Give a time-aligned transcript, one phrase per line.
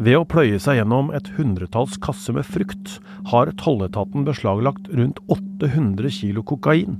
[0.00, 2.94] Ved å pløye seg gjennom et hundretalls kasser med frukt,
[3.28, 6.96] har tolletaten beslaglagt rundt 800 kilo kokain.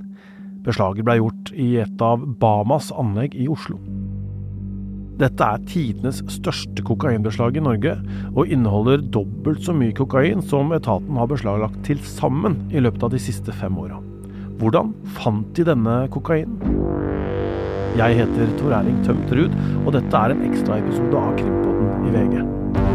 [0.61, 3.79] Beslaget ble gjort i et av Bamas anlegg i Oslo.
[5.17, 7.95] Dette er tidenes største kokainbeslag i Norge,
[8.35, 13.15] og inneholder dobbelt så mye kokain som etaten har beslaglagt til sammen i løpet av
[13.15, 13.97] de siste fem åra.
[14.61, 16.61] Hvordan fant de denne kokainen?
[17.97, 19.57] Jeg heter Tor Erling Tømt Ruud,
[19.87, 22.90] og dette er en ekstraepisode av Krimpodden i VG.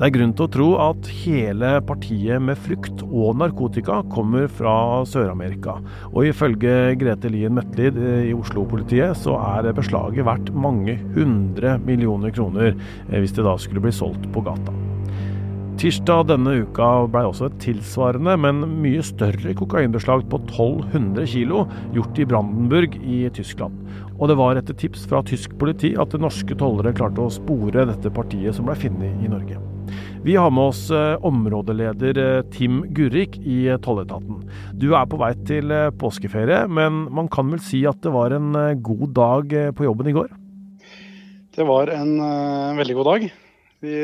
[0.00, 4.72] Det er grunn til å tro at hele partiet med frukt og narkotika kommer fra
[5.04, 5.74] Sør-Amerika.
[6.14, 12.70] Og ifølge Grete Lien Møtlid i Oslo-politiet så er beslaget verdt mange hundre millioner kroner
[12.70, 14.72] eh, hvis det da skulle bli solgt på gata.
[15.82, 22.16] Tirsdag denne uka ble også et tilsvarende, men mye større kokainbeslag på 1200 kilo gjort
[22.16, 23.76] i Brandenburg i Tyskland.
[24.16, 28.14] Og det var etter tips fra tysk politi at norske tollere klarte å spore dette
[28.16, 29.60] partiet som ble funnet i Norge.
[30.24, 34.42] Vi har med oss eh, områdeleder eh, Tim Gurrik i eh, tolletaten.
[34.76, 38.52] Du er på vei til påskeferie, men man kan vel si at det var en
[38.84, 40.28] god dag på jobben i går?
[41.56, 42.12] Det var en
[42.76, 43.24] veldig god dag.
[43.80, 43.96] Vi,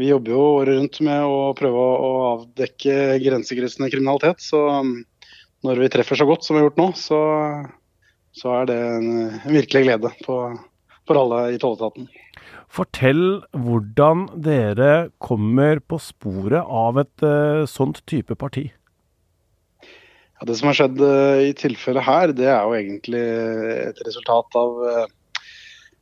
[0.00, 4.40] vi, jobber jo året rundt med å prøve å avdekke grensekryssende kriminalitet.
[4.42, 4.96] Så um,
[5.66, 7.20] når vi treffer så godt som vi har gjort nå, så,
[8.36, 9.10] så er det en
[9.52, 10.40] virkelig glede på,
[11.10, 12.06] for alle i tolletaten.
[12.70, 18.68] Fortell hvordan dere kommer på sporet av et uh, sånt type parti.
[19.82, 23.24] Ja, det som har skjedd uh, i tilfellet her, det er jo egentlig
[23.90, 25.50] et resultat av uh,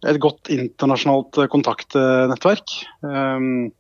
[0.07, 2.77] et godt internasjonalt kontaktnettverk.
[3.03, 3.71] Um,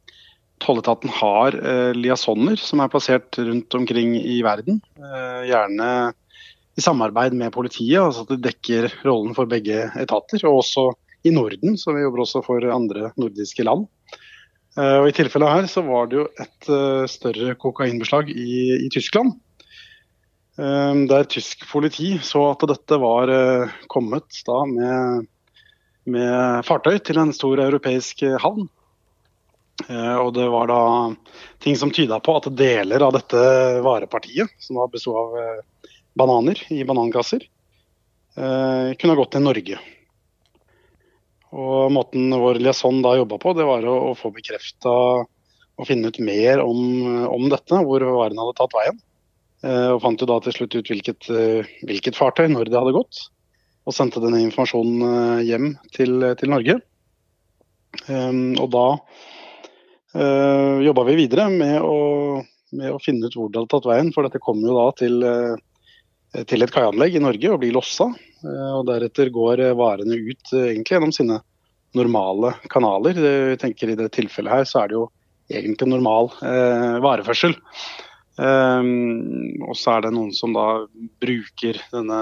[0.58, 1.54] Tolletaten har
[1.94, 4.80] liasoner som er plassert rundt omkring i verden.
[5.46, 5.90] gjerne
[6.74, 10.42] i samarbeid med politiet, altså at det dekker rollen for begge etater.
[10.48, 10.88] og også
[11.26, 13.88] i Norden, så vi jobber også for andre nordiske land.
[14.78, 18.88] Eh, og I tilfellet her så var det jo et eh, større kokainbeslag i, i
[18.94, 19.34] Tyskland.
[20.58, 23.32] Eh, der tysk politi så at dette var
[23.90, 25.28] kommet da med,
[26.06, 28.68] med fartøy til en stor europeisk havn.
[29.88, 30.78] Og det var da
[31.62, 33.38] ting som tyda på at deler av dette
[33.86, 35.36] varepartiet, som da besto av
[36.18, 37.44] bananer i banankasser,
[38.34, 39.78] kunne ha gått til Norge.
[41.56, 44.92] Og Måten vår liaison da jobba på, det var å, å få bekrefta
[45.78, 46.80] og finne ut mer om,
[47.30, 48.98] om, dette, hvor varene hadde tatt veien.
[49.62, 52.96] Eh, og fant jo da til slutt ut hvilket, eh, hvilket, fartøy, når det hadde
[52.96, 53.24] gått.
[53.88, 56.78] Og sendte denne informasjonen eh, hjem til, til Norge.
[58.04, 58.86] Eh, og da
[60.18, 61.96] eh, jobba vi videre med å,
[62.74, 65.22] med å, finne ut hvor det hadde tatt veien, for dette kom jo da til,
[65.22, 65.54] eh,
[66.48, 68.08] til et kaianlegg i Norge og blir lossa.
[68.44, 71.40] Eh, og Deretter går eh, varene ut eh, egentlig gjennom sine
[71.96, 73.16] normale kanaler.
[73.52, 75.06] Jeg tenker I det tilfellet her så er det jo
[75.48, 77.56] egentlig normal eh, vareførsel.
[78.38, 80.84] Um, og så er det noen som da
[81.18, 82.20] bruker denne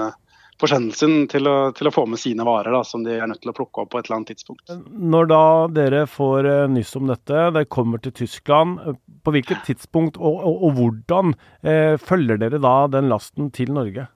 [0.61, 3.51] forsendelsen til å, til å få med sine varer, da, som de er nødt til
[3.51, 4.73] å plukke opp på et eller annet tidspunkt.
[4.89, 10.41] Når da dere får nyss om dette, det kommer til Tyskland, på hvilket tidspunkt og,
[10.41, 14.07] og, og hvordan eh, følger dere da den lasten til Norge?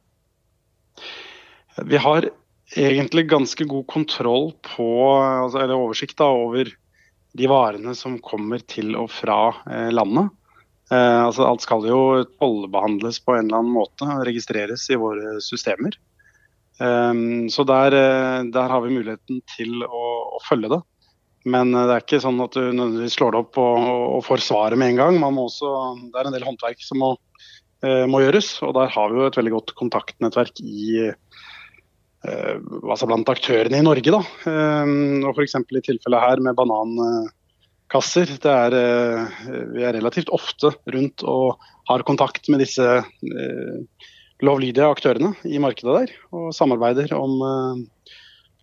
[1.87, 2.31] Vi har
[2.75, 6.71] egentlig ganske god kontroll på, altså, eller oversikt da, over
[7.37, 10.31] de varene som kommer til og fra eh, landet.
[10.91, 12.01] Eh, altså, alt skal jo
[12.39, 15.95] tollbehandles på en eller annen måte, registreres i våre systemer.
[16.81, 17.13] Eh,
[17.53, 20.05] så der, eh, der, har vi muligheten til å,
[20.37, 20.81] å, følge det.
[21.49, 24.45] Men eh, det er ikke sånn at du nødvendigvis slår det opp og, og får
[24.45, 25.41] svaret med en gang.
[25.41, 25.73] Også,
[26.11, 27.11] det er en del håndverk som må,
[27.85, 31.11] eh, må, gjøres, og der har vi jo et veldig godt kontaktnettverk i
[32.21, 34.11] altså blant aktørene i Norge.
[34.13, 34.19] Da.
[34.45, 34.91] Eh,
[35.25, 35.57] og F.eks.
[35.57, 38.35] i tilfellet her med banankasser.
[38.45, 38.75] Er,
[39.73, 41.57] vi er relativt ofte rundt og
[41.89, 42.85] har kontakt med disse
[44.41, 46.13] lovlydige aktørene i markedet der.
[46.35, 47.41] Og samarbeider om,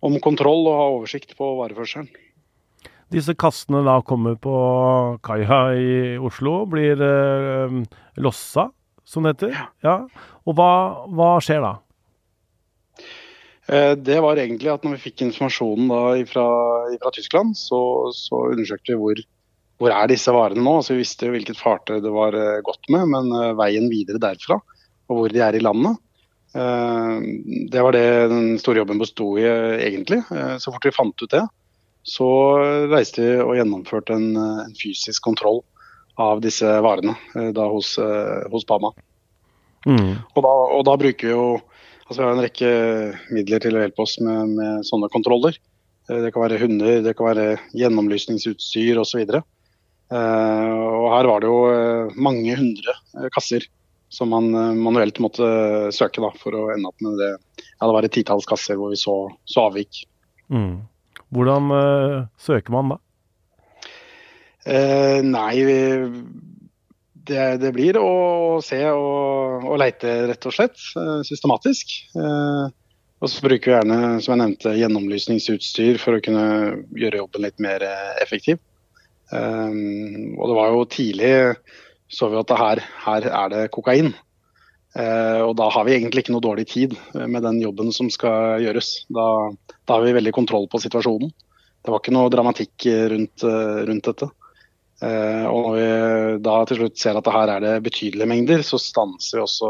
[0.05, 2.09] om kontroll og har oversikt på vareførselen.
[3.09, 4.55] Disse kassene da kommer på
[5.25, 7.79] kaia i Oslo, blir eh,
[8.21, 8.67] lossa,
[9.01, 9.55] som det heter.
[9.81, 9.95] Ja.
[10.45, 10.73] Og hva,
[11.09, 11.71] hva skjer da?
[13.69, 16.45] Eh, det var egentlig at når vi fikk informasjonen fra,
[17.15, 17.81] Tyskland, så,
[18.13, 19.23] så, undersøkte vi hvor,
[19.81, 20.75] hvor er disse varene nå.
[20.77, 24.21] Altså, vi visste jo hvilket fartøy det var eh, gått med, men eh, veien videre
[24.21, 24.61] derfra
[25.09, 25.97] og hvor de er i landet.
[26.49, 29.43] Det var det den store jobben besto i,
[29.85, 30.23] egentlig.
[30.61, 31.43] Så fort vi fant ut det,
[32.05, 32.29] så
[32.89, 35.61] reiste vi og gjennomførte en, en fysisk kontroll
[36.19, 37.13] av disse varene
[37.53, 37.95] da hos,
[38.49, 38.89] hos Bama.
[39.87, 40.17] Mm.
[40.35, 41.45] Og, da, og, da, bruker vi jo
[42.09, 42.71] altså vi har en rekke
[43.31, 45.59] midler til å hjelpe oss med, med sånne kontroller.
[46.09, 47.47] Det kan være hunder, det kan være
[47.77, 49.21] gjennomlysningsutstyr osv.
[49.29, 49.49] Og,
[50.09, 51.59] uh, og her var det jo
[52.17, 52.95] mange hundre
[53.35, 53.67] kasser
[54.09, 54.49] som man
[54.81, 55.45] manuelt måtte
[55.93, 57.33] søke da, for å ende opp med det.
[57.79, 59.15] Ja, det var et titalls kasser hvor vi så,
[59.45, 60.03] så avvik.
[60.49, 60.81] Mm.
[61.29, 62.99] Hvordan uh, søker man da?
[64.65, 65.53] Uh, nei,
[67.29, 70.81] det, det, blir å se og, og, leite, rett og slett.
[70.97, 71.93] Uh, systematisk.
[72.15, 76.47] og så bruker vi gjerne, som jeg nevnte, gjennomlysningsutstyr for å kunne
[76.97, 77.85] gjøre jobben litt mer
[78.23, 78.61] effektiv.
[79.29, 81.33] og det var jo tidlig
[82.09, 84.13] så vi at her, her er det kokain.
[84.97, 88.09] Eh, og da har vi egentlig ikke noe dårlig tid eh, med den jobben som
[88.13, 89.05] skal gjøres.
[89.13, 89.27] Da,
[89.85, 91.29] da har vi veldig kontroll på situasjonen.
[91.79, 94.33] Det var ikke noe dramatikk rundt, eh, rundt dette.
[94.99, 98.75] og når vi da til slutt ser at det her er det betydelige mengder, så
[98.83, 99.69] stanser vi også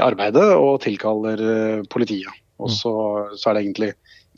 [0.00, 2.32] arbeidet og tilkaller politiet.
[2.56, 2.94] Og så,
[3.36, 3.90] så er det egentlig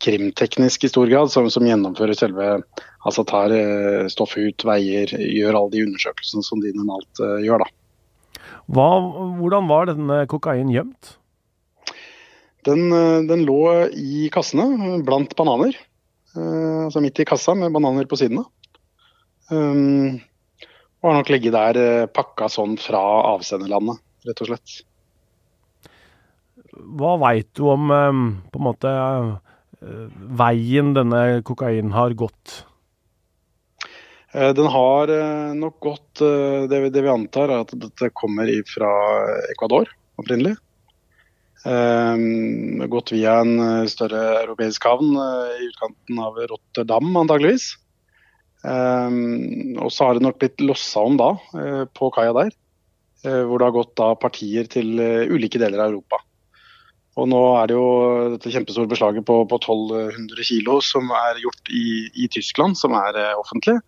[0.02, 2.50] krimteknisk i stor grad som, som gjennomfører selve
[3.06, 3.52] Altså tar
[4.10, 7.62] stoffet ut, veier, gjør alle de undersøkelsene som de normalt gjør.
[7.62, 7.68] da.
[8.66, 8.88] Hva,
[9.38, 11.12] hvordan var denne kokain gjemt?
[12.66, 13.60] Den, eh, den, lå
[13.94, 15.76] i kassene blant bananer.
[16.34, 18.42] Eh, altså midt i kassa med bananer på sidene.
[19.46, 20.18] Um,
[20.98, 23.02] og har nok ligget der eh, pakka sånn fra
[23.36, 24.80] avsenderlandet, rett og slett.
[26.74, 28.90] Hva veit du om på en måte
[29.80, 32.62] veien denne kokainen har gått?
[34.36, 38.12] Eh, den har eh, nok gått eh, det vi, det vi antar er at dette
[38.12, 38.92] kommer fra
[39.52, 39.90] Ecuador
[40.20, 40.56] opprinnelig.
[41.66, 47.64] Gått via en større europeisk havn i utkanten av Rotterdam, antageligvis.
[48.62, 51.32] Og så har det nok blitt lossa om da,
[51.90, 52.54] på kaia der.
[53.26, 54.94] Hvor det har gått da partier til
[55.26, 56.22] ulike deler av Europa.
[57.16, 57.86] Og nå er det jo
[58.34, 63.16] dette kjempestore beslaget på, på 1200 kg som er gjort i, i Tyskland, som er
[63.38, 63.78] offentlig.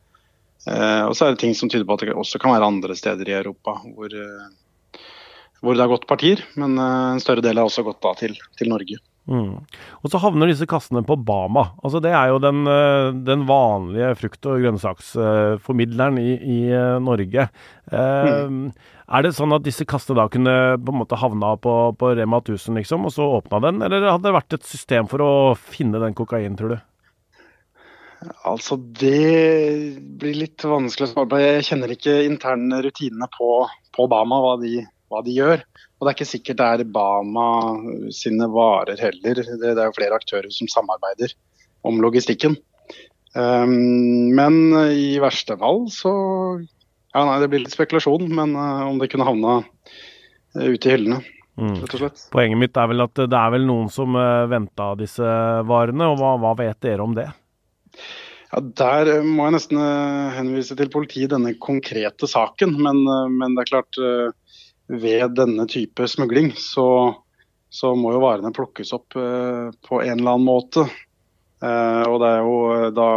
[0.69, 2.97] Eh, og så er det ting som tyder på at det også kan være andre
[2.99, 4.99] steder i Europa hvor, eh,
[5.63, 6.43] hvor det har gått partier.
[6.59, 8.99] Men eh, en større del har også gått da til, til Norge.
[9.29, 9.59] Mm.
[10.01, 11.67] Og så havner disse kassene på Bama.
[11.85, 12.63] Altså Det er jo den,
[13.27, 16.61] den vanlige frukt- og grønnsaksformidleren i, i
[17.05, 17.49] Norge.
[17.93, 18.63] Eh, mm.
[19.09, 22.43] Er det sånn at disse kassene da kunne på en måte havna på, på Rema
[22.43, 23.81] 1000, liksom, og så åpna den?
[23.85, 26.79] Eller hadde det vært et system for å finne den kokainen, tror du?
[28.51, 31.41] Altså, Det blir litt vanskelig å svare på.
[31.41, 33.53] Jeg kjenner ikke interne rutinene på,
[33.97, 35.65] på Bama, hva de, hva de, gjør.
[35.99, 37.49] Og det er ikke sikkert det er Bama
[38.15, 39.41] sine varer heller.
[39.43, 41.35] Det, det er jo flere aktører som samarbeider
[41.89, 42.55] om logistikken.
[43.35, 46.13] Um, men i verste fall så
[47.13, 50.95] Ja, nei, det blir litt spekulasjon, men uh, om det kunne havna uh, ute i
[50.95, 51.21] hyllene.
[51.59, 51.81] Mm.
[52.31, 55.29] Poenget mitt er vel at det er vel noen som uh, venta disse
[55.67, 57.27] varene, og hva, hva vet dere om det?
[58.53, 62.77] Ja, Der må jeg nesten eh, henvise til politiet i denne konkrete saken.
[62.81, 64.48] Men, eh, men, det er klart, eh,
[64.89, 67.15] ved denne type smugling så,
[67.71, 70.87] så må jo varene plukkes opp på en eller annen måte.
[71.61, 72.59] Og det er jo
[72.97, 73.09] da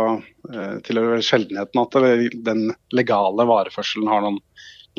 [0.84, 1.98] tilhører sjeldenheten at
[2.48, 4.40] den legale vareførselen har noen,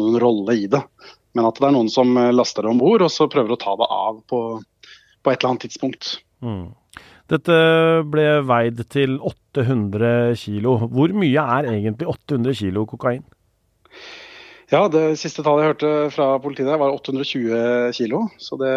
[0.00, 0.80] noen rolle i det.
[1.36, 3.74] Men at det er noen som laster det om bord og så prøver å ta
[3.80, 6.14] det av på, på et eller annet tidspunkt.
[6.40, 6.70] Mm.
[7.32, 7.54] Dette
[8.12, 10.76] ble veid til 800 kilo.
[10.92, 13.22] Hvor mye er egentlig 800 kilo kokain?
[14.72, 18.24] Ja, Det siste tallet jeg hørte fra politiet der var 820 kilo.
[18.40, 18.74] Så det,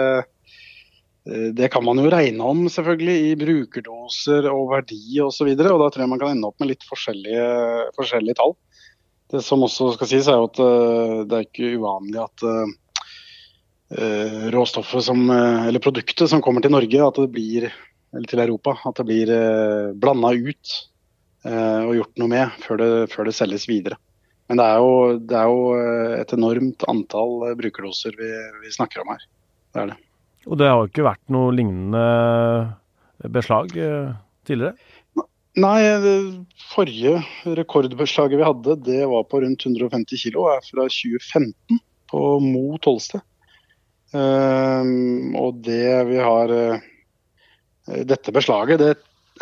[1.29, 5.47] eh, det kan man jo regne om selvfølgelig i brukerdoser og verdi osv.
[5.53, 7.47] Og, så og da tror jeg man kan ende opp med litt forskjellige,
[7.95, 8.57] forskjellige tall.
[9.31, 12.43] Det som også skal sies er jo at eh, det er ikke uvanlig at
[13.95, 17.69] uh, råstoffet som, eller produktet som kommer til Norge, at det blir
[18.15, 18.77] eller til Europa.
[18.85, 20.75] At det blir eh, blanda ut
[21.45, 23.99] eh, og gjort noe med før det, før det selges videre.
[24.49, 28.73] Men det er, jo, det er, jo, eh, et enormt antall eh, brukerdoser vi, vi,
[28.73, 29.23] snakker om her.
[29.73, 29.99] Det er det.
[30.45, 32.03] Og det har ikke vært noe lignende
[33.33, 33.71] beslag
[34.45, 34.75] tidligere?
[35.57, 36.13] Nei, det
[36.73, 37.23] forrige
[37.57, 40.37] rekordbeslaget vi hadde, det var på rundt 150 kg.
[40.53, 41.79] Er fra 2015
[42.11, 43.23] på Mo tollsted.
[44.13, 46.53] Um, og det vi har
[47.87, 48.93] Eh, dette beslaget det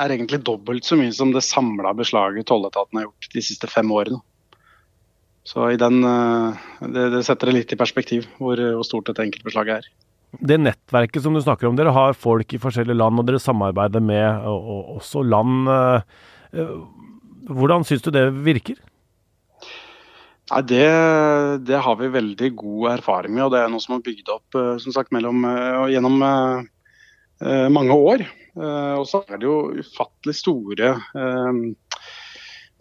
[0.01, 3.91] er egentlig dobbelt så mye som det samla beslaget tolletaten har gjort de siste fem
[3.93, 4.19] årene.
[5.43, 9.81] Så den, eh, det, det, setter det litt i perspektiv hvor, hvor stort dette enkeltbeslaget
[9.81, 9.89] er.
[10.33, 14.01] Det nettverket som du snakker om, dere har folk i forskjellige land, og dere samarbeider
[14.01, 15.67] med og, og også land.
[17.53, 18.79] Hvordan syns du det virker?
[20.49, 20.87] Nei, det,
[21.67, 24.57] det, har vi veldig god erfaring med, og det er noe som har bygd opp
[24.81, 25.45] som sagt, mellom,
[25.91, 26.17] gjennom
[27.77, 28.25] mange år.
[28.57, 30.95] Og så er det jo ufattelig store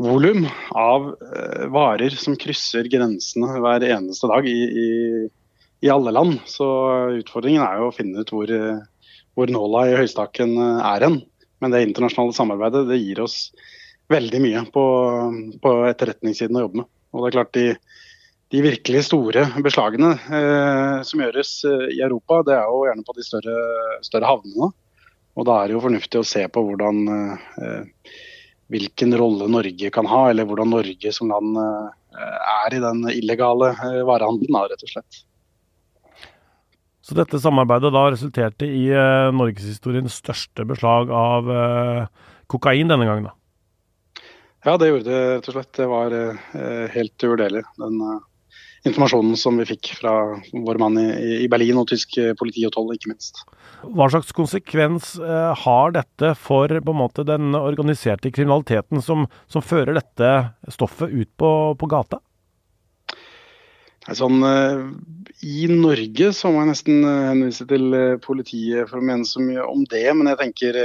[0.02, 1.08] volum av
[1.72, 4.88] varer som krysser grensene hver eneste dag i, i,
[5.86, 6.40] i, alle land.
[6.50, 6.66] Så
[7.20, 8.50] utfordringen er jo å finne ut hvor,
[9.38, 11.20] hvor nåla i høystakken er hen.
[11.62, 13.52] Men det internasjonale samarbeidet det gir oss
[14.12, 14.84] veldig mye på,
[15.62, 16.90] på etterretningssiden å jobbe med.
[17.12, 17.66] Og det er klart de,
[18.52, 23.16] de virkelig store beslagene eh, som gjøres eh, i Europa, det er jo gjerne på
[23.16, 23.56] de større,
[24.04, 24.72] større havnene.
[25.32, 28.16] Og da er det jo fornuftig å se på hvordan, eh,
[28.72, 31.90] hvilken rolle Norge kan ha, eller hvordan Norge som land eh,
[32.22, 35.22] er i den illegale eh, varehandelen, rett og slett.
[37.02, 43.30] Så dette samarbeidet da resulterte i eh, norgeshistoriens største beslag av eh, kokain denne gangen,
[43.30, 43.36] da?
[44.62, 45.72] Ja, det gjorde det rett og slett.
[45.74, 46.12] Det var
[46.94, 47.64] helt uvurderlig.
[47.82, 47.96] Den
[48.88, 50.14] informasjonen som vi fikk fra
[50.52, 53.44] vår mann i, i Berlin og tysk eh, politi og toll, ikke minst.
[53.82, 60.32] Hva slags konsekvens eh, har dette for måte, den organiserte kriminaliteten som, som fører dette
[60.70, 62.20] stoffet ut på, på gata?
[64.10, 64.42] Sånn,
[65.46, 69.42] I Norge så må jeg nesten eh, henvise til eh, politiet for å mene så
[69.42, 70.08] mye om det.
[70.14, 70.84] Men jeg tenker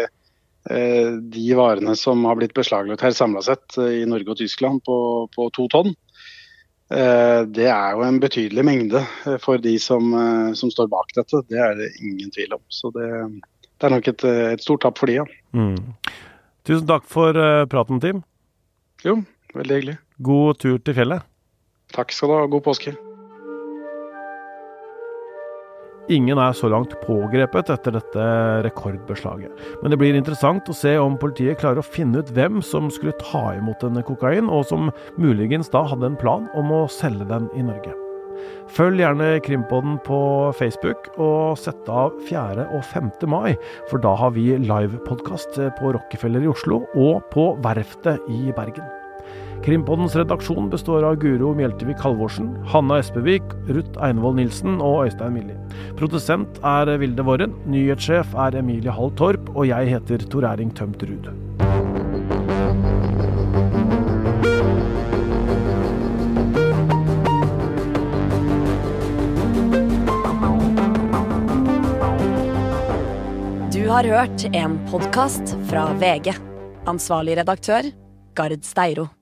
[0.68, 4.98] de varene som har blitt beslaglagt her samla sett i Norge og Tyskland på,
[5.32, 5.94] på, to tonn,
[6.88, 9.02] det er jo en betydelig mengde
[9.44, 10.14] for de som,
[10.56, 11.42] som, står bak dette.
[11.52, 12.62] Det er det ingen tvil om.
[12.72, 13.10] Så det,
[13.44, 15.26] det er nok et, et, stort tap for de, ja.
[15.52, 15.76] Mm.
[16.64, 17.36] Tusen takk for
[17.68, 18.24] praten, Tim.
[19.04, 19.18] Jo,
[19.56, 19.98] veldig hyggelig.
[20.24, 21.28] God tur til fjellet.
[21.96, 22.48] Takk skal du ha.
[22.56, 22.96] God påske.
[26.10, 28.26] Ingen er så langt pågrepet etter dette
[28.64, 29.52] rekordbeslaget.
[29.82, 33.16] Men det blir interessant å se om politiet klarer å finne ut hvem som skulle
[33.20, 34.88] ta imot denne kokain, og som
[35.20, 37.92] muligens da hadde en plan om å selge den i Norge.
[38.72, 40.20] Følg gjerne Krimpodden på
[40.56, 42.70] Facebook, og sett av 4.
[42.72, 43.12] og 5.
[43.28, 43.58] mai,
[43.92, 49.07] for da har vi livepodkast på Rockefeller i Oslo og på Verftet i Bergen.
[49.66, 55.58] Krimpoddens redaksjon består av Guro Mjeltevik Halvorsen, Hanna Espevik, Ruth Einevold Nilsen og Øystein Milli.
[56.00, 61.04] Produsent er Vilde Våren, nyhetssjef er Emilie Hall Torp, og jeg heter Tor Erling Tømt
[61.04, 61.32] Ruud.
[73.74, 76.34] Du har hørt en podkast fra VG.
[76.88, 77.92] Ansvarlig redaktør,
[78.36, 79.17] Gard Steiro.